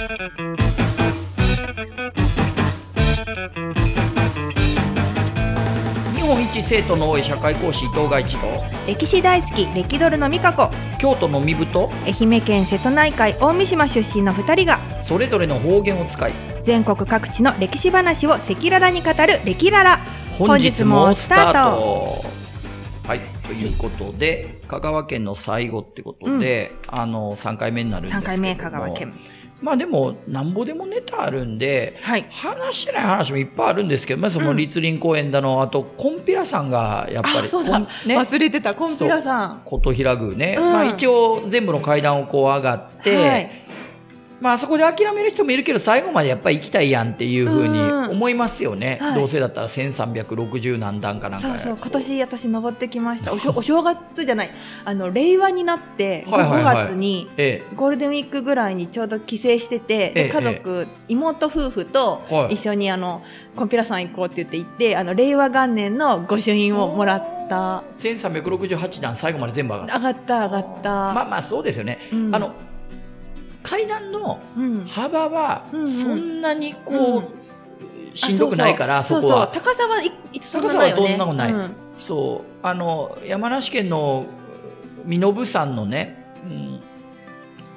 [0.00, 0.06] 日
[6.22, 8.46] 本一生徒の多い社会講師伊藤外一と
[8.86, 10.70] 歴史大好き歴ドルの美香子。
[10.98, 14.78] 京都の身太愛媛県瀬戸内海大三島出身の2人が。
[15.04, 16.32] それぞれの方言を使い。
[16.64, 20.00] 全国各地の歴史話を赤裸々に語る歴ララ。
[20.38, 22.24] 本日もスタート。
[23.06, 28.38] はいということで香川県の最後ってことで、あの3回目になるんですけ3ども。
[28.38, 29.12] 回目香川県
[29.60, 32.26] まあでもなんぼでもネタあるんではい。
[32.30, 37.88] 話してない話もいっぱいあるんですけど、まあ、その立林公園だの、あとコンピラさんがやっぱりあそうだ、ね。
[38.06, 38.74] 忘れてた。
[38.74, 39.62] コンピラさん。
[39.64, 40.72] 琴平宮ね、うん。
[40.72, 43.50] まあ、一応全部の階段をこう上がって、はい
[44.40, 48.10] まあそこで諦める人もいるけど最後までやっぱり行きたいやんっていうふうにうん。
[48.10, 49.14] 思いますよね、はい。
[49.14, 53.32] どうせだったら1360何段かなんかそうそう今年私登ってきました。
[53.32, 54.50] おしょお正月じゃない。
[54.84, 56.76] あの令和になってはいはいはい。
[56.76, 60.24] 5月にえゴールデンウィークぐらいにちょうど帰省してて、ええ。
[60.24, 62.54] で家族、妹夫婦とはい。
[62.54, 63.22] 一緒にあの
[63.54, 67.30] コンピラさん行こうって言って行ってあの令和元年の御朱印をもらった。
[67.30, 69.96] え1368段最後まで全部上がった。
[69.96, 72.34] 上がった上がった、まあまあそうですよね、うん。
[72.34, 72.54] あの
[73.62, 74.84] 階段のうん。
[74.86, 78.14] 幅はそんなにこう、うん。
[78.14, 79.48] しんどくないからあそこは。
[79.48, 80.02] 高さは
[80.52, 81.74] 高さはどんなことない、うん。
[81.98, 82.66] そう。
[82.66, 84.26] あの山梨県の
[85.04, 86.80] 身延山のね、うん、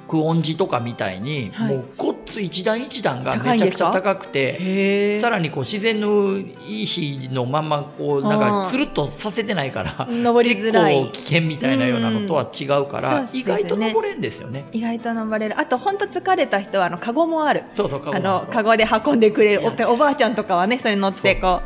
[0.08, 1.76] 久遠寺とかみたいに、はい。
[1.76, 10.94] もうごっつ一段一段がめちゃくちゃ高くてさらにこう自然の石のまんまこうなんかつるっとさせてないから登りづらい。
[10.94, 13.40] 結構危険みたいなようなのとは違うから、うんそうね。
[13.40, 14.64] 意外と登れんですよね。
[14.72, 15.58] 意外と登れる。
[15.58, 17.64] あと本当疲れた人はあのカゴもある。
[17.74, 21.60] そうそうカゴあのカゴで運んでくれるおおばあちゃんとかはねそれに乗ってこ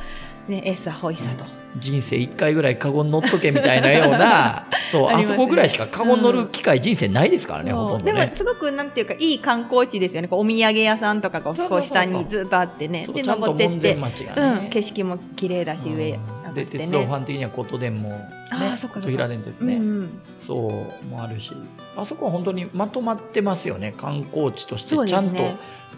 [0.48, 1.44] うねエッサホイサと、
[1.80, 5.24] 人生一回ぐらいカゴに乗っとけみたいなような そうあ,、ね。
[5.24, 8.12] そこぐらいしかカゴに乗る機会人生ないですからね、ほとんどね。
[8.12, 10.28] でもすごくなんていうかいい観光地ですよね。
[10.30, 13.00] お土産屋さんとかがこそう下にずっとあってね。
[13.00, 15.96] でそうちゃんと門登ってって、ね、うん、景色も綺麗だし、うん。
[15.96, 16.18] で
[16.62, 19.06] って鉄道フねァン的には琴電も、ね、あーそっかそっか。
[19.06, 20.20] 琴平電鉄ね、うんうん。
[20.40, 21.52] そうもあるし。
[21.96, 23.94] あそこは本当にまとまってますよね。
[23.96, 24.96] 観光地として。
[25.06, 25.56] ちゃんと、すね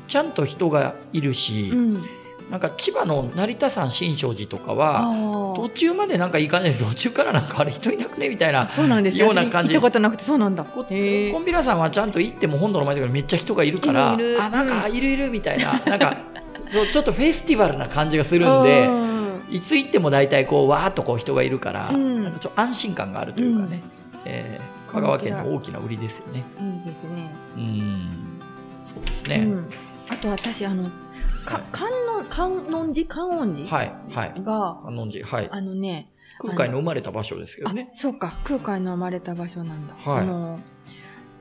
[0.09, 2.03] ちゃんと人がいるし、うん
[2.51, 5.57] なんか千葉の成田山新勝寺とかあはー。
[5.57, 9.19] 途中までなんか行かない 途中からなんかあれ人いなくねみたいなそうなんです。
[9.19, 9.73] よような感じ。
[9.73, 10.65] 私行ったことなくてそうなんだ。
[10.65, 14.43] コンビラさんはちゃんと行っても本土の前とかにめっちゃ人がいるからいるいる。
[14.43, 14.97] あなんかうん。
[14.97, 16.17] いるいるみたいな、なんか
[16.73, 18.87] そうちょっとフェスティバルな感じがするんで。
[18.87, 19.21] うん。
[19.51, 22.23] いつ行っても大体こうわーっとこう人がいるから、うん。
[22.25, 23.83] なんかちょっと安心感があるというかね、
[24.25, 26.43] えー香川県の大きな売りですよね。
[26.59, 27.33] いいですね。
[27.57, 27.97] うん。
[28.85, 29.47] そうですね。
[29.49, 29.71] うん、
[30.09, 30.89] あと私あの
[31.45, 33.09] か観音観音寺？
[33.09, 33.69] 観音寺？
[33.69, 34.35] はいはい。
[34.43, 35.49] が、観音寺はい。
[35.51, 37.93] あのね空海の生まれた場所ですけどあね。
[37.97, 40.61] そうか空海の生まれた場所なんだ、はいあの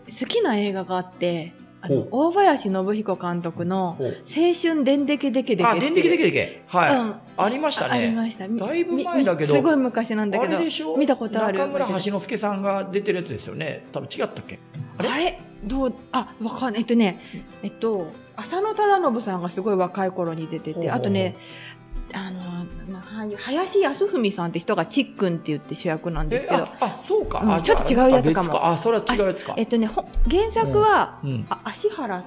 [0.07, 6.63] 好きな映画があってあのほ大林信彦監督のほう「青春でんでけでけでけ」あ、でんでけでけ。
[6.67, 6.95] はい。
[6.95, 7.16] うん。
[7.38, 7.94] ありましたね。
[7.94, 8.47] ありました。
[8.47, 9.56] だいぶ前だけど。
[9.56, 10.97] すごい昔なんだけどあれでしょ？
[10.97, 13.85] 見たことある中村橋之助さんが出てるやつですよね。
[13.94, 14.59] 多分違ったっけ？
[14.97, 15.40] あれ？
[15.63, 15.94] どう？
[16.12, 16.81] あわかんない。
[16.81, 17.17] えっとね
[17.63, 21.35] えっと浅野忠信さんがすごい若い頃に出ててあとね
[22.14, 22.40] あの
[22.90, 27.40] まあはい林康文さんって人がちっくんって言って主役なんですけどえあ、あ、そうか。
[27.40, 29.64] うんちょっと違うやつかもあそれは違うやつかえ。
[29.64, 31.46] っとねほ原作は、うん。
[31.50, 32.24] あ足原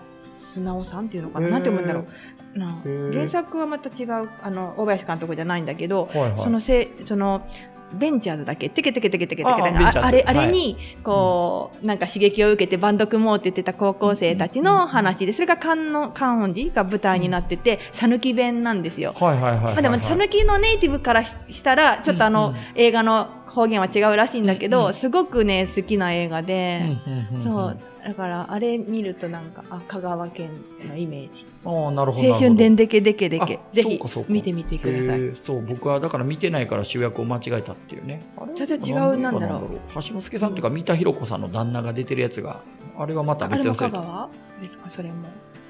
[0.52, 6.40] 素直さんっていうのかななんて読むんだろう原作はまた違うあの大林監督じゃないんだけど、はいはい。
[6.40, 7.46] そのせその
[7.94, 9.50] ベンチャーズだけテケテケテケテケテケ。
[9.50, 10.46] あれあはい。
[10.46, 19.14] れにこう、なんか刺激を受けてバンド組もうって言ってた高校生たちの話でそれが観音観音寺が舞台になってて讃岐弁なんですよ。
[19.18, 19.74] はいはいはいはいはい。
[19.74, 26.96] まあ、でも讃岐のネイティブからししたらちょっとあの、映画の方言は違うらしいんだけど、すごくね好きな映画で、
[27.42, 30.50] そうだからあれ見るとなんかあ香川県
[30.88, 31.46] のイメージ。
[31.64, 35.36] ああなるほど青春でんでけでけでけあぜひ見てみてください。
[35.44, 38.22] そう僕はだから見てないから主役を間違えたっていうね。
[38.36, 38.54] あれ？
[38.54, 39.80] ちょっと違うなんだろう。
[39.94, 42.62] 橋之助さんというか三田寛子さんの旦那が出てるやつが
[42.98, 44.30] あれはまた別のサイト香川
[44.60, 44.90] ですか？
[44.90, 45.28] それも。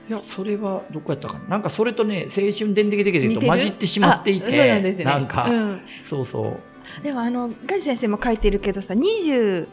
[0.08, 1.40] いやそれはどこやったかな？
[1.48, 5.04] なんかそれとね青春でんでけでけでと混じってしまっていてあそうなんですね。
[5.04, 5.80] なんか、うん。
[6.02, 7.02] そうそう。
[7.02, 9.66] でもあのガジ先生も書いてるけどさ24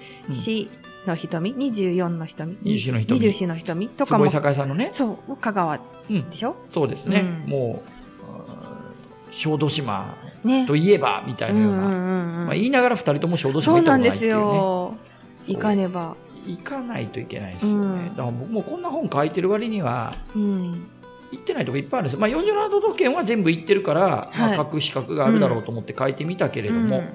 [1.10, 3.20] の瞳、24の瞳？24の瞳。
[3.20, 3.90] 24の瞳？
[3.90, 4.30] とかも。
[4.30, 4.92] 坪井栄さんのね？
[4.94, 5.80] そう香川
[6.10, 6.56] うんでしょ？
[6.70, 7.50] そうですね、うん。
[7.50, 10.66] もう小豆島ね。
[10.66, 14.56] といえばみたいなような、うんうんうんまあ、言いながら二人とも小豆島行ったなんですことないっていうね。
[14.56, 14.98] よ
[15.42, 15.56] そう。
[15.56, 16.16] 行かねば。
[16.48, 18.16] 行かないといけないですよね、うん。
[18.16, 20.88] だから僕もこんな本書いてる割にはうん。
[21.32, 24.58] 行ってないとこいっぱいあるんですよ、まあ、47都道府県は全部行ってるから、まあ、はい。
[24.58, 27.10] 書く資格があるだろうと思って書いてみたけれども、うん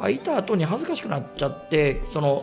[0.00, 2.42] 書いた後に恥ずかしくなっちゃってそのも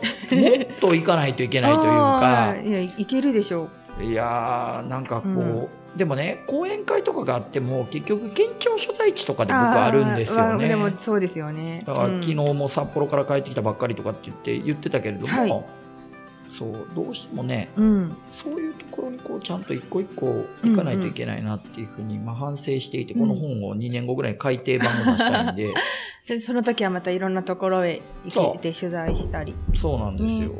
[0.80, 3.68] と行かないといけないという あかーいやいけるでしょ
[4.00, 5.68] いやーなんかこう、うん。
[5.96, 10.68] でもね講演会とかがあっても結局県庁所在地とかで僕あるんですよね。
[10.68, 11.82] でもそうですよね。
[11.86, 12.22] だからうん。
[12.22, 15.64] 昨日も札幌から帰ってきたばっかりとかって言って言ってたけれども、はい
[16.58, 18.16] そうどうしてもねうん。
[18.32, 23.20] そういうところにこうちゃんと一個一個行かないといけないなっていうふうにまあ反省していて、うん。
[23.20, 25.74] この本を2年後ぐらいに改訂版を出したいんで。
[26.28, 28.60] で その時はまたいろんなところへ行そう。
[28.60, 29.54] けて取材したり。
[29.74, 30.48] そうなんですよ。
[30.50, 30.54] ね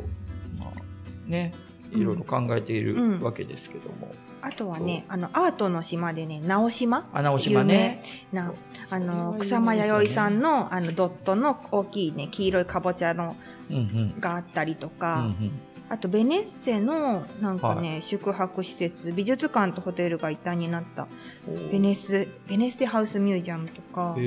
[0.57, 1.53] まあ、ね
[1.91, 7.09] いろいろ考えているわけですけども、あとはね、あの、アートの島でね、直島？
[7.13, 8.01] 穴尾島ね。
[8.31, 8.53] な、
[8.89, 13.35] あの、草間彌生さんの、の、あの、ドットの大きいね、黄色いかぼちゃの
[13.69, 14.19] うんうん。
[14.19, 15.51] があったりとうか、ん
[15.89, 21.07] あとベネッセのなんかね、宿泊施設美術館とホテルが一体になった。
[21.47, 24.15] うん、ベネッセベネッセハウスミュージアムとか。
[24.17, 24.21] へ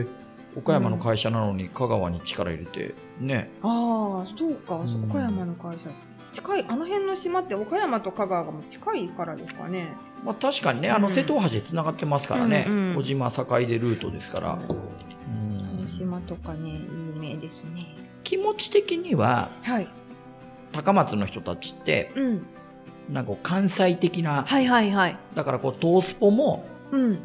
[0.00, 0.06] え
[0.56, 3.50] 岡山の会社なのに香川に力入れてね。
[3.62, 5.10] ああそうか、うん。
[5.10, 5.90] 岡山の会社。
[6.32, 9.88] 近いあの辺の島って岡山と香川がもう近いからですかね。
[10.24, 14.76] まあ、確かにねあのうん瀬戸大橋でつながってますからね、うんうん小島坂出ルートですから、こ
[15.28, 15.30] う。
[15.30, 15.78] ん。
[15.78, 17.94] の島とかね有名ですね。
[18.24, 19.88] 気持ち的にははい
[20.72, 22.46] 高松の人たちってうん。
[23.10, 25.16] なんか関西的なはいはいはい。
[25.34, 27.18] だからこう東スポもうん。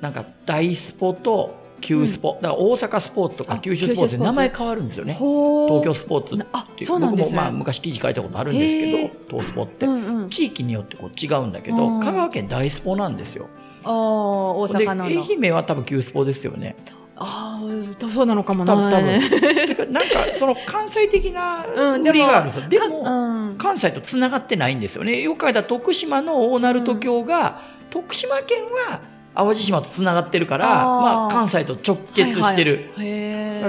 [0.00, 5.14] なんか大スポと旧スポ、だから大阪スポーツとかあ九州スポーツで名前変わるんですよね。
[5.14, 7.00] ほ東京スポーツっていう。
[7.00, 7.06] ね。
[7.06, 10.30] 僕もまあ昔記事書いたことあるんですけへど東スポって、うんうん。
[10.30, 12.00] 地域によってこう違うんだけどうん。
[12.00, 13.48] 香川県大スポなんですよ。
[13.84, 15.04] ああ大で阪の。
[15.04, 16.76] 愛媛は多分旧スポですよね
[17.16, 19.92] ああそうなのかもな多分多分。
[19.92, 23.56] なんかその関西的なうん売りがあるんですよ、でかも、うん。
[23.56, 25.20] 関西とつながってないんですよね。
[25.20, 29.00] よく書いた徳島の大鳴門橋が、徳島県は
[29.34, 33.24] 淡路島とつながってるからまあ、関西と直結してる、はいはい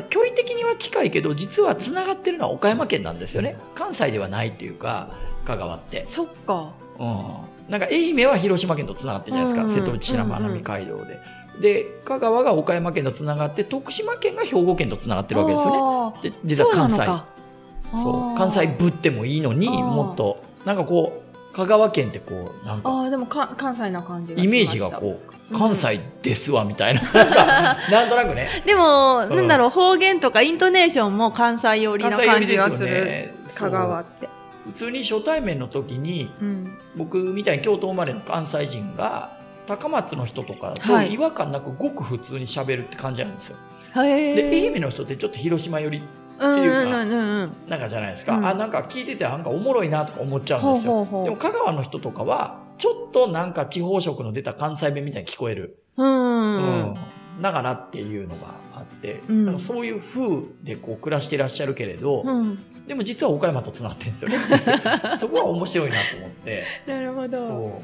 [0.09, 3.55] 距離的には近いけど実はつながってるのは岡山県なんですよね。
[3.75, 5.07] 関西ではないっていうか
[5.45, 6.73] 香川って、そっか。
[6.99, 7.25] うん、
[7.69, 11.17] なんか愛媛は広島県とつながってるじゃないですか、うんうん瀬戸内白波街道で。
[11.59, 16.29] で香川が岡山県とつながって徳島県が兵庫県とつながってるわけですよね。
[16.29, 17.05] ねで実は関西。
[18.01, 18.37] そう。
[18.37, 27.01] 関西ぶってもいいのにもっとなんかこう香川県ってこうなんかああでもか関西な感じがイメージがこう関西ですわみたいな。
[27.91, 28.49] なん となくね。
[28.63, 29.35] うでも、うん。
[29.35, 33.35] なんだろう方言とかイントネーションも関西寄りの関西寄感じがする、ね。
[33.53, 34.29] 香川って。
[34.65, 36.77] 普通に初対面の時にうん。
[36.95, 41.07] 僕みたいに京都生まれの関西人が高松の人とかはい。
[41.07, 43.57] と違和感なくごく普通に喋るって感じなんですよ。
[44.03, 46.03] へえで愛媛の人ってちょっと広島寄り
[46.37, 48.45] うんっていうかうんうんうんなんかじゃないですか、うん。
[48.45, 50.93] あなんか聞いててなんかおもろいなとか思っちゃうんですよ。
[50.93, 51.23] ほうほうほう。
[51.25, 55.79] でも香川の人とかはちょっとなんか地方色の出た関西弁みたいに聞こえる。
[55.97, 56.07] うん。
[56.07, 56.89] うん。
[56.89, 56.95] うん
[57.41, 59.45] だからっていうのがあって、うん。
[59.45, 62.87] なんかそういう風でこう暮らしてらっしゃるけれど、うん。
[62.87, 64.37] でも実は岡山とつながってるんですよね。
[65.19, 66.63] そこは面白いなと思って。
[66.87, 67.81] なるほど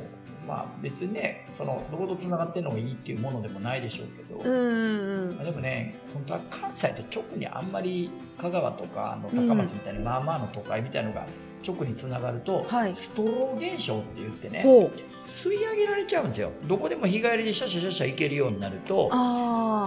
[0.51, 11.25] まあ別にね、そのどことつながってるのがいいっていうものでもないでしょうけど、うんうんまあでもね、本当は関西と直にあんまり香川とかあの高松みたいな、まあまあの都会みたいなのが
[11.65, 14.63] 直につながると、はいストロー現象って言ってね、
[15.25, 16.51] 吸い上げられちゃうんですよ。
[16.67, 19.09] どこでも日帰りでシャシャシャシャ行けるようになると、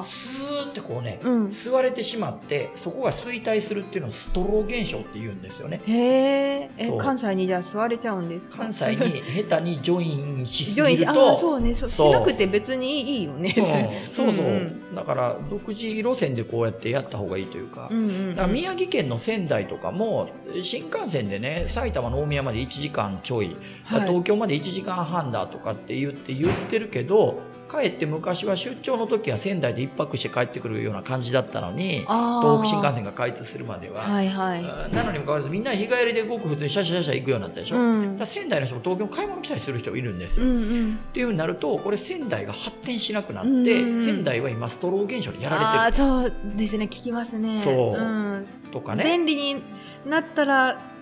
[0.04, 5.80] スーってこうね、うん吸われてしまって、そこが衰退するっていうのをストロー現象って言うんですよね。
[5.86, 20.28] へえ関西にじゃあ座れちゃうんですか関西に下手にジョインしすぎると、あそうねそそうしなくて別にいいよねうんそうそう、うんだから独自路線でこうやってやった方がいいというか,、うんうんうんだから宮城県の仙台とかも
[20.62, 24.08] 新幹線でね埼玉の大宮まで1時間ちょい、はい。
[24.08, 34.60] 東京まで1時間半だとかって言って言ってるけど帰って昔は出張の時は仙台で一泊して帰ってくるような感じだったのに東北新幹線が開通するまでは、はいはい。
[34.60, 34.94] うん。
[34.94, 38.26] なのにもかかわらずみんな日帰りでごく普通にシャシャシャシャ行くようになったでしょ、うん。
[38.26, 40.94] 仙台の人も東京に買い物来たりする人いるんですよ、うんうん。
[40.94, 46.84] っていうふうになるとこれ仙台が発展しなくなって、うん仙台は今ストロー現象にやらあれてあそうですね。
[46.84, 47.62] 聞きますね。
[47.62, 48.00] そう。
[48.00, 48.42] ん。
[48.42, 49.04] るとかね。
[49.04, 49.62] 便利に
[50.04, 50.93] なったら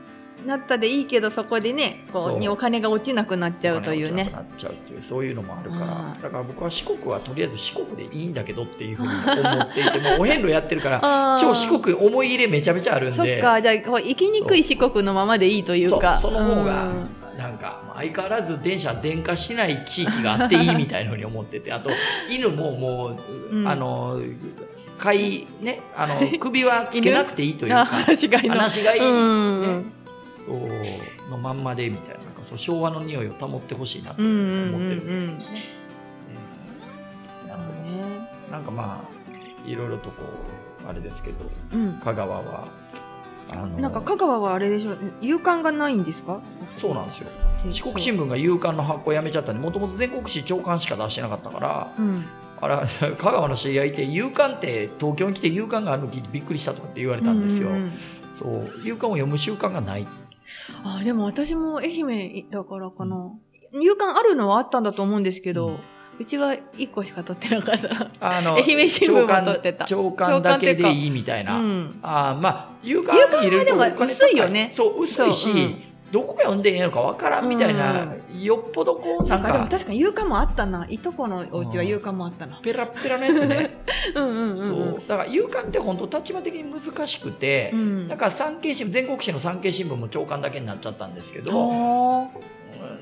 [0.47, 2.37] なったでいいけどそこでねこそう。
[2.37, 4.31] うにお金が落ちなくなっちゃうというね。
[4.33, 6.17] なっちゃうっていうそういうのもあるから。
[6.23, 16.19] だから僕は四国はとりあえず四国でいいんだけどっていうふうに思っていてもうお遍路やってるから 超四国思い入れめちゃめちゃあるんそっでかじゃあ行きにくい四国のままでいいというか。
[16.19, 16.33] そう。
[16.33, 17.09] その方がうん。
[17.39, 21.91] なんかまあ相変わらず電車電化しない地域があっていいみたいなふうに思っててあと
[22.29, 23.17] 犬もも
[23.51, 23.67] う、うん。
[23.67, 24.21] あの
[24.99, 28.55] 飼いねあの 首はつけなくていいというあか話がいいの。
[28.55, 29.63] 話がいい、うん。
[29.63, 30.02] ね
[30.45, 35.45] そうのまんまでみたいななんかそう昭和の匂いを保ってほしいなとうん思うんってるんですよね。
[37.49, 38.03] なるほ
[38.49, 40.23] どなんかまあいろいろとこ
[40.85, 41.37] うあれですけど
[41.73, 41.93] うん。
[42.03, 42.69] 香川は
[43.53, 44.95] あのなんか香川はあれでしょ？
[45.21, 46.41] 夕刊がないんですか？
[46.81, 47.29] そうなんですよ。
[47.71, 52.25] 四国新聞が夕刊の発行やめちゃったんでもともと全国紙朝刊しか出してなかったからうん。
[52.61, 52.87] あら
[53.19, 57.93] 香川の知り合いって夕刊って東京に来て夕刊があるの聞いてびっくりしたとかって言われたんですよ、うんうんうん。
[58.37, 58.81] そう。
[58.85, 60.07] 夕刊を読む習慣がない
[60.85, 63.33] あでも私も愛媛だからかな。
[63.73, 68.11] 夕刊あるのはあったんだと思うんですけど、ううんちは1個しか取ってなかった。
[68.21, 69.85] あの 愛媛新聞は取ってた。
[69.87, 71.99] 朝刊だけでいいみたいな、うん。
[72.03, 74.71] あーまあ夕刊に入れると夕刊はでもお金高薄いよね。
[74.73, 75.77] そう薄いし、
[76.13, 80.87] どこ読んでいいのかわからんみたいな、よっぽどこうななんんかでもか確かに夕刊もあったな。
[80.91, 82.61] いとこのお家は夕刊もあったな。
[82.63, 83.83] ペラペラのやつね。
[84.15, 85.03] うんうんうんそう。
[85.09, 88.09] だから夕刊って本当立場的に難しくて、うん。
[88.09, 92.29] だから産経新聞全国紙の産経新聞も朝刊だけになっちゃったんですけど、あ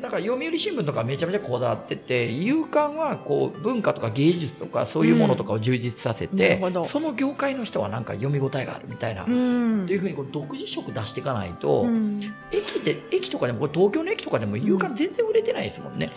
[0.01, 6.85] だから読売新聞とかめちゃめちゃこだわってて夕刊はこう文化とか芸術とかそういうものとかを充実させて、ほど。
[6.85, 9.87] その業界の人はなんか読み応えがあるみたいな、うん。
[9.87, 12.21] ていうふうにこう独自色出していかないと、うん。
[12.53, 16.11] 駅で駅とかでもこれ東京の駅とかでも夕刊全然売れてないですもんね、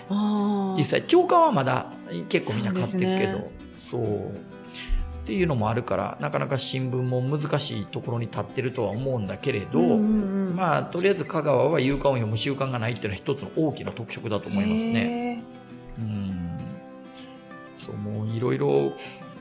[0.78, 1.92] 実際朝刊はまだ
[2.30, 3.34] 結構みんな買ってるけど。
[3.34, 4.54] そうでそう,、
[5.24, 15.44] っていうのもあるからなかなか新聞も難しいところに立ってるとは思うんだけれど、うんうんうんまあとりあえず香川は夕刊を読む習慣がないっていうのは一つの大きな特色だと思いますね。
[16.00, 16.60] へうん。
[17.86, 18.94] そうもういろいろ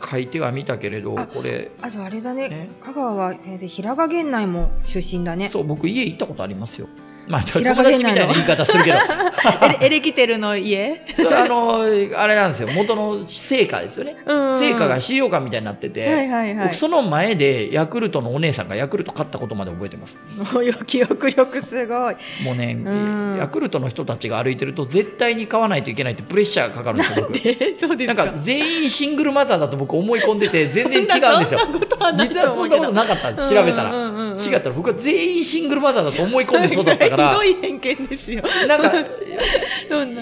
[0.04, 2.48] 書いてはみたけれどあこれーあとあれだね。
[2.48, 2.68] ね。
[2.82, 5.48] 香川は先生平賀源内も出身だね。
[5.48, 6.88] そう僕家行ったことありますよ。
[7.28, 8.98] まあ友達みたいな言い方するけど
[9.80, 11.02] エレキテルの家？
[11.30, 12.68] あのあれなんですよ。
[12.74, 14.16] 元の成果ですよね。
[14.26, 14.58] うん。
[14.58, 16.66] 成果が資料館みたいになってて、はいはいはい。
[16.68, 20.16] 僕その前でヤクルトのお姉さんがヤクルト買ったことまで覚えてます。
[20.54, 22.14] もうよ記憶力すごい。
[22.44, 23.36] もうね、うん。
[23.38, 27.40] ヤクルトの人たちが歩いてると絶対に買わないといけないってプレッシャーがかかるんですよ僕。
[27.48, 28.24] えそうですか？
[28.24, 31.60] なんか全員シングルマザーだと僕思い込んでて全然違うんですよ。
[32.16, 33.90] 実はそんなことなかった調べたら。
[33.90, 34.38] うんうんうんうん。
[34.38, 37.30] 違ったら僕は全員シングルマザーだと思い込んで育ったから。
[37.30, 38.42] ひどい偏見ですよ。
[38.66, 38.92] なんか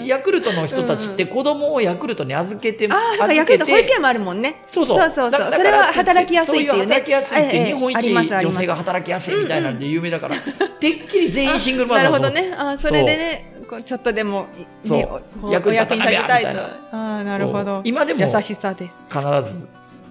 [0.05, 4.63] ヤクルトの人たちって子供をヤクルトに預けてああ、だから預ヤクルト保育園もあるもんね。
[4.67, 4.97] そうそう。
[4.97, 6.95] そうそうそれは働きやすいっていうね。
[6.95, 10.35] 働きやすいってええ日本一女性が働きやすいみたいなんで有名だから、
[10.79, 12.53] てっきり全員シングルマザー なるほどね。
[12.57, 13.53] あーそれでね、
[13.85, 14.47] ちょっとでも、
[14.83, 14.97] いそう。
[14.97, 16.49] ね役に立たなきたいと。
[16.49, 17.81] ああ、なるほど。
[17.83, 18.91] 今でも優しさです。
[19.09, 19.21] 必
[19.57, 19.67] ず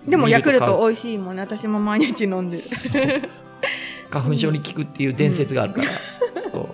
[0.06, 1.42] でもヤクルト美味しいもんね。
[1.42, 2.64] 私も毎日飲んでる。
[4.10, 5.88] 花粉症に効くっていう伝説があるから、
[6.50, 6.68] そう、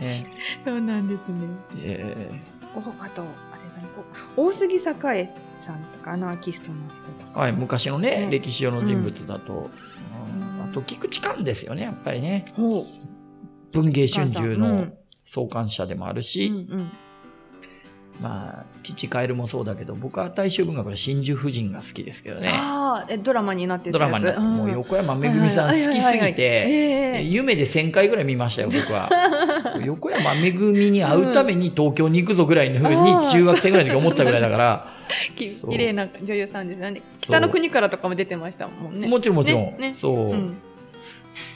[0.00, 0.24] ね
[0.64, 1.48] そうなんですね。
[1.82, 2.40] え
[2.74, 3.88] おあと、あれだね、
[4.36, 7.38] 大杉栄さんとか、アナーキストの人とか。
[7.38, 8.30] ーはい、昔のねね。
[8.30, 10.42] 歴史上の人物だと、うん。
[10.42, 12.44] うんあと菊池寛ですよねやっぱりね。
[13.72, 14.92] 文藝春秋のうん。
[15.24, 16.90] 創刊者でもあるし、うんうん。
[18.20, 22.48] まあ父カエルもそうだけど僕は大衆文学の真珠夫人が好きですけどね。
[22.52, 26.20] ああ、えドラマになってるドラマになってもう横山めぐみさん好きすぎはいはいはい。
[26.20, 29.10] はいてええ夢で1000回ぐらい見ましたよ僕は。
[29.84, 34.86] 横山めぐみに会うために東京に行くぞぐらいのふうに中学生ぐらいの時思ってたぐらいだから。
[35.36, 35.70] きそう。
[35.70, 37.00] 綺麗な女優さんですね。
[37.20, 39.08] 北の国からとかも出てましたもんね。
[39.08, 39.92] もちろんもちろん、ねね。
[39.92, 40.56] そう、うん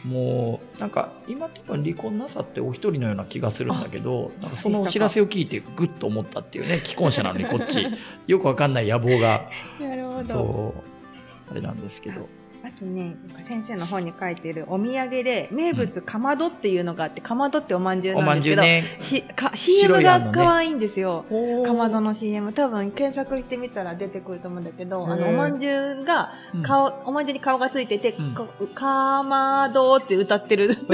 [0.04, 7.86] もうなんか今多分離婚なさってお一人のような気がするんだけどなんかそのお知らせを聞いてグッと思ったっていうね 既婚者なのにこっち。
[8.26, 9.48] よくわかんない野望が。
[9.80, 10.24] なるほど。
[10.24, 11.50] そう。
[11.50, 12.28] あれなんですけど
[12.64, 13.16] あとね、
[13.48, 18.96] 先生の本に書いてるお土産で名物かまどっていうのがあって、かまどっておまんじゅうなんですけど、ね。
[19.00, 21.24] しか白 CM が可愛いんですよ。
[21.66, 28.34] かまどのの CM 多分検索してみたら出てくると思うんだけど、あのおまんじゅうが顔、おまんじゅうに顔がついてて、うん。
[28.34, 30.86] かかまどって歌ってる、なんか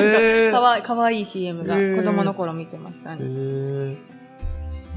[0.52, 3.25] かわいかわいい CM が子供の頃見てましたへね。
[3.25, 3.96] ー。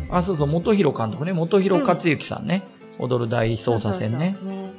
[0.09, 1.33] あそうそう元弘監督ね。
[1.33, 2.63] 元弘克行さんね、
[2.99, 4.37] 踊る大捜査線ね。
[4.39, 4.63] そうそうそう。
[4.63, 4.70] ね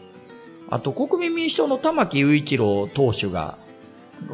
[0.73, 3.59] あと国民民主党の玉木雄一郎党首が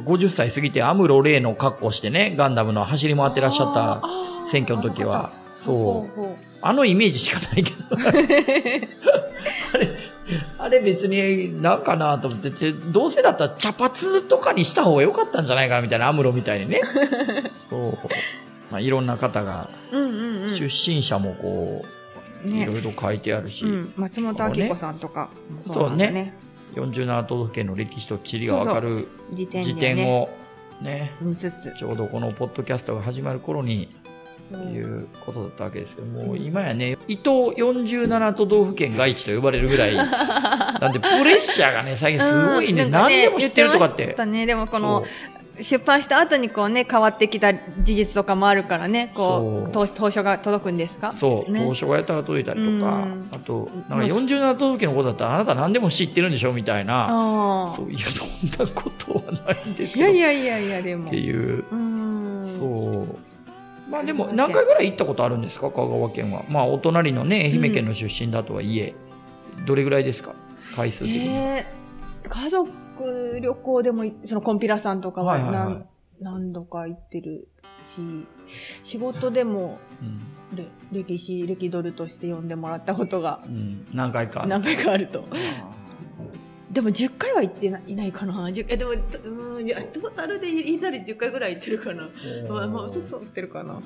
[0.05, 4.01] 50歳過ぎてアムロレイの格好してねガンダムの走り回ってらっしゃった
[4.47, 5.33] 選挙の時は。
[5.57, 6.37] そう。
[6.63, 7.79] あのイメージしかないけど。
[7.99, 8.89] あれ
[10.59, 16.83] あれ別になんかなと思っててどうせだったら茶髪とかにした方が良かったんじゃないかなみたいなアムロみたいにね。
[17.69, 17.99] そう、
[18.71, 20.55] まあ、いろんな方がううんうんうん。
[20.55, 21.98] 出身者もこう、
[22.45, 25.31] いねろいろ書いてあるし、うん、松本明子さんとか。
[25.67, 26.11] もそうね。
[26.11, 26.35] ね。
[26.75, 30.29] 47都道府県の歴史と地理が分かる辞典を
[30.81, 31.13] ね
[31.77, 33.95] ちょうどこのポッドキャストが始まる頃に
[34.51, 39.95] いうことだったわけですけどもう今やね伊東47都道府県外地と呼ばれるぐらい。
[39.97, 42.91] なんでプレッシャーがね最近すごいね,、うん。
[42.91, 44.15] なんか何でも知ってるとかって。
[44.27, 44.47] ね。
[44.47, 45.05] でもこの
[45.63, 51.13] 出版した後にこうね変わってきた事実とかもあるからねこうそ当当初が届くんですか？
[51.13, 51.61] そう、ね。
[51.65, 53.29] 当初がやったら届いたりとか、うん。
[53.33, 57.09] あとなんか47都道府県のことだったらあなた何でも知ってるんでしょみたいな。
[57.11, 58.29] あそういやそん
[58.67, 60.05] なことはないんですいけど。
[60.07, 61.07] やいやいやいやでも。
[61.07, 61.65] っていう。
[61.71, 62.57] うん。
[62.59, 63.91] そう。
[63.91, 65.71] まあでも何回ぐらい行ったことあるんですか？
[65.71, 66.45] 香川県は。
[66.49, 68.95] まあお隣のね愛媛県の出身だとはいえ、
[69.67, 70.35] どれぐらいですか？
[70.77, 71.79] 回数的に、えー
[72.29, 72.71] 家族
[73.05, 75.87] 旅行でもいそのコンピラさんとかははいはいはい。
[76.21, 77.49] 何,、何度か行ってる
[77.85, 78.01] し
[78.83, 80.21] 仕事でもうん。
[80.57, 83.87] れ歴史歴ドルとして呼んでもらったことがうん。
[83.93, 85.25] 何回か何回かあると。
[85.31, 85.79] あ
[86.71, 88.47] でも10回は行ってないないかな。
[88.49, 92.03] 10えでもうんいやトータルで言いたら10回ぐらい行ってるかな。
[92.05, 92.53] ー。
[92.53, 93.81] まあまあちょっと行ってるかな。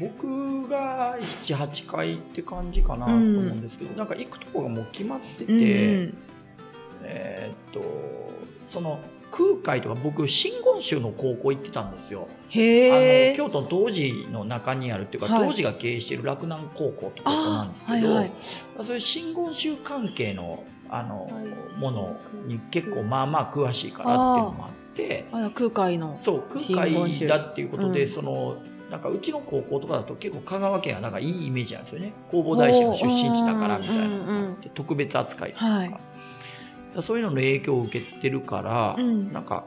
[0.00, 5.62] 僕が78回って感じかなと思うんですけど、なんか行くとこがもう決まってて、うんう
[6.06, 6.14] ん。
[7.04, 7.80] えーっと
[8.68, 12.28] その空海とか僕真言宗の高校行ってたんですよ。
[12.30, 13.30] あへえ。
[13.30, 15.42] の京都の東寺の中にあるっていうか、はい。
[15.42, 18.30] 東寺が経営している洛南高校ってことなんですけど、あはいはい。
[18.82, 28.08] そういう真言宗関係のあのはいものに結構まあまあ詳しいからっていうのもあってあ空海のそう真空海だっていうことで、うん。
[28.08, 28.56] その
[28.90, 32.12] なんかうちの高校とかだと結構香川県はなんかいいイメージなんですよね。
[32.30, 35.96] 弘法大師の出身地だからみたいなのがあって特別扱いとか、はい
[37.02, 39.32] そういうのの影響を受けてるから、うん。
[39.32, 39.64] なんか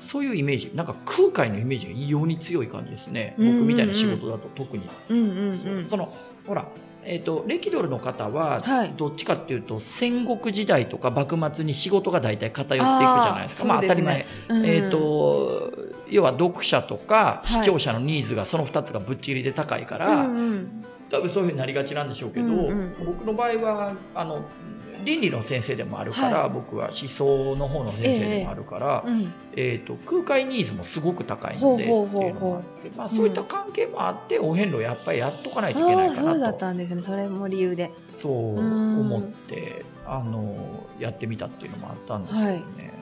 [0.00, 3.58] そういうイメージなんか空海のイメージが異様に強い感じですね、うんうんうん。
[3.60, 5.88] 僕みたいな仕事だと特に、うんうんうん。
[5.88, 6.12] その
[6.46, 6.66] ほら
[7.02, 8.92] えー、と歴ドルの方ははい。
[8.96, 13.64] どっちかっていうと戦国時代とか幕末に仕事が大体偏っていくじゃないですか。
[13.64, 15.72] まあ当たり前、うんえー、と
[16.10, 20.84] 要は読者とかはい視聴者のニーズがその2つがぶっちぎりで高いから、うんうん。
[21.10, 22.94] 多分そういうふうになりがちなんでしょうけど、うんうん。
[23.04, 24.44] 僕の場合はあの
[25.04, 26.50] 倫理の先生でもあるから、はい。
[26.50, 29.32] 僕は思想の方の先生でもあるから、うん。
[29.56, 37.02] えー、と空海ニーズもすごく高いのでっていうのもあって、まあ、そういった関係もあって、お遍路やっぱりやっとかないといけないかああそうだなとったんですね。
[37.02, 37.90] それも理由で。
[38.10, 42.92] そううん思ってあのやってみたっていうのもあったんですけどね、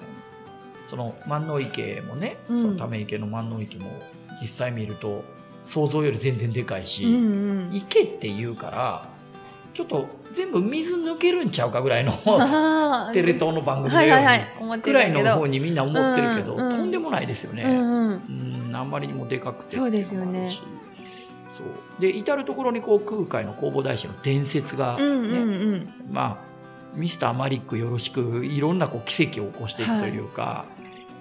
[0.88, 2.60] その万能池もね、うん。
[2.60, 3.90] そのため池の万能池も
[4.40, 5.24] 実際見ると
[5.64, 7.70] 想像より全然でかいし、うんうん。
[7.72, 9.17] 池って言うから
[9.78, 12.10] ちょっと全部水抜けるんちゃうかぐらいの
[13.12, 14.38] テレ東の番組のはいようにはい。
[14.38, 17.62] はい思ってくらいの方にみんな思ってるけど、うんうんとんでもないですよね。
[17.62, 18.66] うんうん。
[18.66, 19.76] うん、あんまりにもでかくて。
[19.76, 20.50] そうですよね。
[21.56, 22.00] そう。
[22.00, 26.48] で至る所にこう空海の弘法大師の伝説がね、うんうんうんまあ
[26.94, 30.64] ミスターマリックよろしくいろんなこう奇跡を起こしていくというか、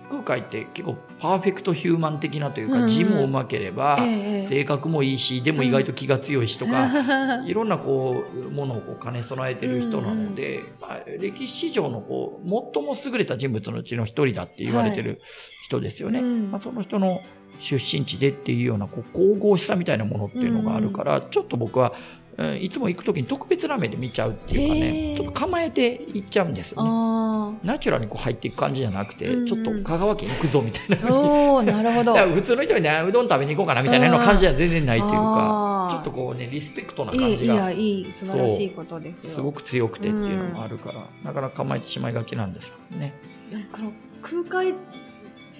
[0.09, 15.21] 空海って結構パーフェクトヒューマン的なというか、字もうまければ、ええ性格もいいしでも意外と気が強いしとか、 いろんなこうものをこう兼ね備えてる人なので、まあ、歴史上のこう最も優れた人物のうちの一人だって言われてる
[15.63, 16.19] 人ですよね。
[16.19, 16.51] うん。
[16.51, 17.21] まあ、その人の
[17.59, 21.93] 出身地でっていうようなこう神々しさみたいなものっていうのがあるから、ちょっと僕は、
[22.37, 25.15] うんいつも行く時に特別な目で見ちゃうっていうかへねー。
[25.15, 26.89] ちょっと構えて行っちゃうんですよね。
[26.91, 29.39] あナチュラルにこう入っていく感じじゃなくて、うん。
[29.41, 32.15] うんちょっと香川県行くぞみたいなあ風におおなるほど。
[32.33, 39.23] 普通の人にねうどん食べに行こうかなみたいなの感じじゃ全然ないっていうかちょっとこうねリスペクトないいい感じがやいい素晴らしいことですよ。
[39.23, 43.13] すごく強くてっていうのもあるから、なかなか構えてしまいがちなんですけどね。
[43.51, 44.73] なんかこの空海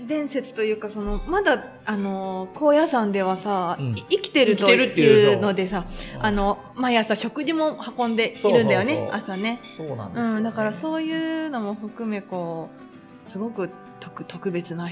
[0.08, 3.88] 伝説というかそのまだあの高野山ではさ、うん。
[3.98, 5.86] い生きてるというのでさ
[6.20, 9.60] あの毎朝食事も運んでいるんだよね朝ね。
[9.64, 10.38] そうなんですよ、ね。
[10.38, 12.70] うん、だからそういうのも含めこ
[13.28, 14.92] うすごく特特別な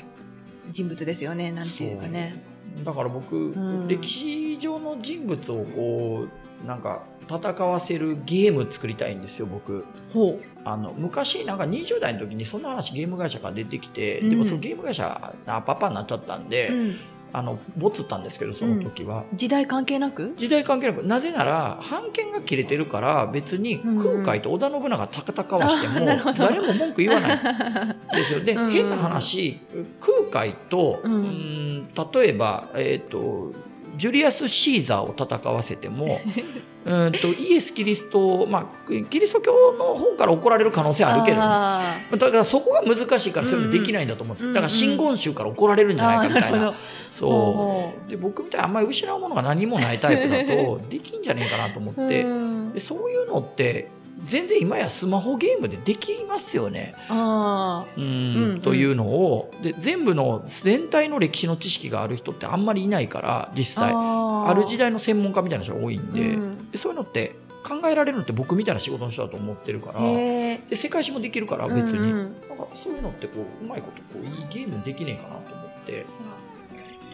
[0.72, 2.44] 人物ですよねなんていうかね。
[2.84, 3.88] だから僕、ん。
[3.88, 6.28] 歴史上の人物をこ
[6.64, 9.86] うなんか戦わせるゲーム作りたいんですよ僕。
[10.14, 14.30] ほあの昔なんか20代の時にそんな話ゲーム会社から出てきて、うん。
[14.32, 16.96] でもそのゲーム会社あパパになっちゃったんで、う、うん、
[17.32, 20.34] あのボツったんですけどその時は、時代関係なく？
[20.38, 27.40] 時代関係なくなぜなら版権が切れてるから別に空海と織田信長戦わしても誰も文句言わない。
[28.16, 28.40] ですよ。
[28.40, 28.66] でうん。
[28.66, 29.60] うん変な話
[30.00, 31.14] 空海と、うん。
[31.14, 33.54] うん例えば、えー、と
[33.98, 36.20] ジュリアス・シーザーを戦わせても
[36.86, 44.54] うんとイエス・キリスト、まあ、キリスト教の方から怒られる可能性あるけどねあだからそこが難しいからそういうのできないんだと思うんですよ。
[44.54, 46.74] だから真言宗から怒られるんーじゃないかみたいな。
[47.12, 48.10] そほう。
[48.10, 52.24] で僕みたいにあんまり失うものが何もないタイプだと できんじゃねえかなと思って。
[52.24, 52.74] うん。
[52.74, 53.90] でそういうのって
[54.26, 56.96] 全然今やスマホゲームでできますよね。
[57.10, 63.92] あうんというのをで全部の全体の歴史の知識がある人ってあんまりいないから実際。
[63.94, 66.72] あある時代の専門家みたいな人が多いんで,、うん。
[66.72, 72.18] でそういうのって考えられるのって僕みたいな仕事の人だと思ってるからへで世界史もできるから別に、うんうん。
[72.48, 76.06] なんかそういうのってこううまいことこういいゲームにできねえかなと思って。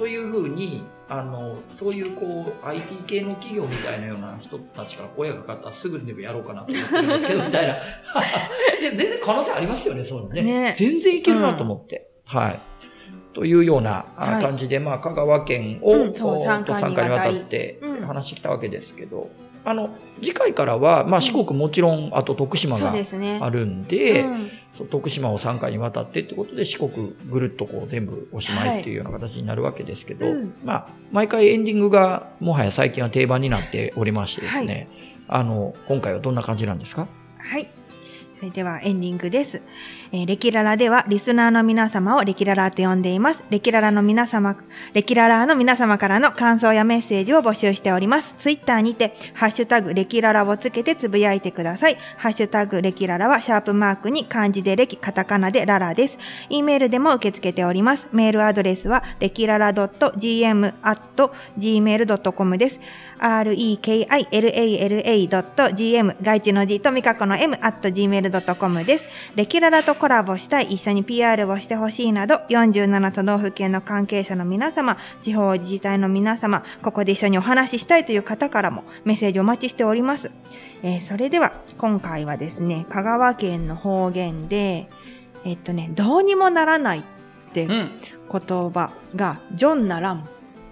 [0.01, 7.75] というふうに、あの、そういうこう、IT 系の企業みたいなような人たちから声がかかったらすぐにでもやろうかなと思ってるんですけど、みたいな。
[8.81, 10.41] 全然可能性ありますよね、そういうのね。
[10.41, 12.09] ね全然いけるなと思って。
[12.25, 12.59] はい。
[13.33, 19.29] というような感じで、まあ、香川県を、うんそうこう三回にわたってうん話してきたわけですけど、
[19.63, 19.89] あの、
[20.21, 22.93] 次回からは、まあ、四国もちろん、あと徳島が。
[23.41, 24.49] あるんで、うん。
[24.73, 30.53] そう徳島を3回にわたってってことで四国ぐるっとこう全部おしまいっていうような形になるわけですけど、うん。
[30.63, 34.87] まあ毎回エンディングがもはや最近は定番になっておりましてですね、
[35.27, 37.07] あの今回はどんな感じなんですか？
[37.37, 37.69] はい。
[38.41, 39.61] それではエンディングです。
[40.11, 43.45] えーレキララではリスナーの皆様をレキララと呼んでいます。
[43.51, 44.57] レキララの皆様、
[44.93, 48.33] レキララの皆様からの感想やメッセージを募集しております。
[48.39, 51.99] ツイッターにて、ハッシュタグレキララをつけてつぶやいてください。
[52.17, 56.17] ハッシュタグレキララはシャープマークに漢字でレキ、カタカナでララです。
[56.49, 58.07] E メールでも受け付けております。
[58.11, 62.79] メールアドレスはレキララ .gm.gmail.com です。
[63.21, 69.05] rekilala.gm 外地の G とミカコの m at gmail.com です。
[69.35, 80.31] レキララとコラボしたい、一緒に PR をしてほしいなど、47都道府県の関係者の皆様、地方自治体の皆様、ここで一緒にお話ししたいという方からもメッセージお待ちしております。
[80.83, 84.89] えーそれでは、今回はですね、香川県の方言で、
[85.45, 87.03] えっとね、どうにもならないっ
[87.53, 87.67] てん。
[87.67, 87.89] 言
[88.29, 90.27] 葉が、ジョンならん。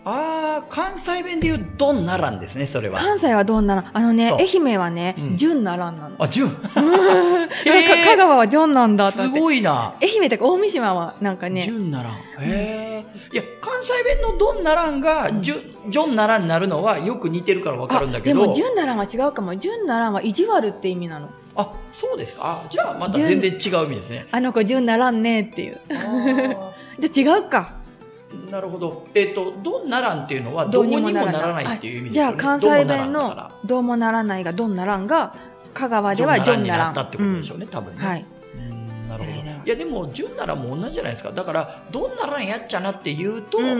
[0.05, 2.99] ああ、関西弁で言うドンならんですね、それは。
[2.99, 6.15] 関西はどんならんあのね愛媛はねうん、ジュンならんなの。
[6.19, 6.49] あ、ジュン。
[6.73, 9.27] なんか香川はジョンなんだとす。
[9.29, 9.93] ごいな。
[10.01, 12.13] 愛媛とか大三島はなんかジね、ュンならん。
[12.13, 13.05] へえ。
[13.33, 18.39] いや、関西弁のドンならんが、ジュジョンならんになるのはよく似てるからわかるんだけど。
[18.39, 19.55] あでも、ジュンならんは違うかも。
[19.57, 21.29] ジュンならんは意地悪って意味なの。
[21.55, 22.62] あ、そうですか？
[22.65, 24.27] あじゃあまた全然違う意味ですね。
[24.31, 25.77] あの子ジュンならんねっていう。
[26.99, 27.78] じゃあ違うか。
[28.51, 29.07] なるほど。
[29.13, 32.38] えっ、と、どんならんっていうのは、どうにもならないっていう意味ですよね。
[32.38, 35.33] じゃあ関西弁のどうもならないがどんならんが、
[35.73, 36.77] 香川ではジジョンョンならん。
[36.77, 38.05] ならんったってことでしょうね、多分ね。
[38.05, 38.25] はい。
[38.55, 39.49] うんなるほど。
[39.65, 41.31] いや、でも、ジョンならも同じじゃないですか。
[41.31, 43.75] だから、どんならんやっちゃなって言うと、うんうんう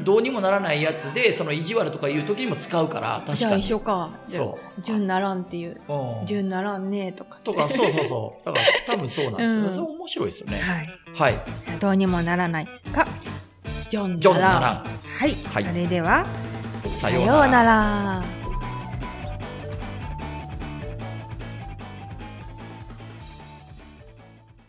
[0.00, 0.04] ん。
[0.04, 3.62] どうにもならないやつで、その意地悪とか言う時にも使うから、確じゃあかに。
[3.62, 4.10] 一緒か。
[4.28, 5.80] そうジュンならんっていう。
[5.88, 7.38] うんジュンならんねとか。
[7.42, 8.46] とか、そうそうそう。
[8.46, 9.50] だから、多分そうなんですよ。
[9.64, 10.58] うんそれ面白いですよね。
[10.58, 10.88] はい。
[11.14, 11.34] はい。
[11.80, 13.06] どうにもならないが、
[14.18, 14.40] ジョン。
[14.40, 15.34] はい。
[15.44, 16.26] はいそれでは、
[17.00, 18.43] ささようなら。